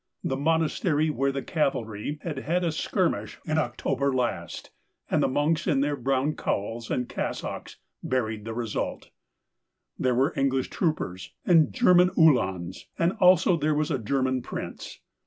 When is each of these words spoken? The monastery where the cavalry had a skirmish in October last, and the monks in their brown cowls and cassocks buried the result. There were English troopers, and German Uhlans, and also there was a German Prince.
The 0.23 0.35
monastery 0.35 1.11
where 1.11 1.31
the 1.31 1.43
cavalry 1.43 2.17
had 2.23 2.63
a 2.63 2.71
skirmish 2.71 3.37
in 3.45 3.59
October 3.59 4.11
last, 4.11 4.71
and 5.11 5.21
the 5.21 5.27
monks 5.27 5.67
in 5.67 5.81
their 5.81 5.95
brown 5.95 6.35
cowls 6.35 6.89
and 6.89 7.07
cassocks 7.07 7.77
buried 8.01 8.43
the 8.43 8.55
result. 8.55 9.11
There 9.99 10.15
were 10.15 10.33
English 10.35 10.71
troopers, 10.71 11.35
and 11.45 11.71
German 11.71 12.09
Uhlans, 12.17 12.87
and 12.97 13.11
also 13.19 13.55
there 13.55 13.75
was 13.75 13.91
a 13.91 13.99
German 13.99 14.41
Prince. 14.41 15.01